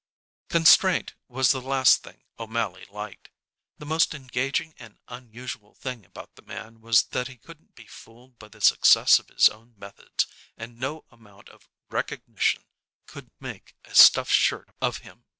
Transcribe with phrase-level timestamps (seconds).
[0.49, 3.29] Constraint was the last thing O'Mally liked.
[3.77, 8.39] The most engaging and unusual thing about the man was that he couldn't be fooled
[8.39, 10.25] by the success of his own methods,
[10.57, 12.63] and no amount of "recognition"
[13.05, 15.23] could make a stuffed shirt of him.